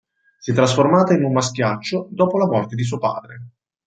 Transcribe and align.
Si 0.39 0.49
è 0.49 0.53
trasformata 0.55 1.13
in 1.13 1.23
un 1.23 1.31
maschiaccio 1.31 2.07
dopo 2.09 2.39
la 2.39 2.47
morte 2.47 2.75
di 2.75 2.83
suo 2.83 2.97
padre. 2.97 3.41